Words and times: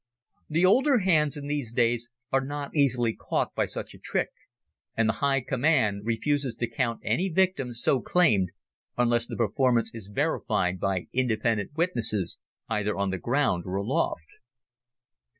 The 0.49 0.65
older 0.65 0.97
hands 0.97 1.37
in 1.37 1.45
these 1.45 1.71
days 1.71 2.09
are 2.31 2.43
not 2.43 2.75
easily 2.75 3.13
caught 3.13 3.53
by 3.53 3.67
such 3.67 3.93
a 3.93 3.99
trick, 3.99 4.29
and 4.97 5.07
the 5.07 5.13
High 5.21 5.41
Command 5.41 6.07
refuses 6.07 6.55
to 6.55 6.67
count 6.67 7.01
any 7.03 7.29
victims 7.29 7.83
so 7.83 7.99
claimed 8.01 8.49
unless 8.97 9.27
the 9.27 9.35
performance 9.37 9.91
is 9.93 10.07
verified 10.07 10.79
by 10.79 11.05
independent 11.13 11.73
witnesses 11.77 12.39
either 12.67 12.97
on 12.97 13.11
the 13.11 13.19
ground 13.19 13.63
or 13.67 13.75
aloft. 13.75 14.25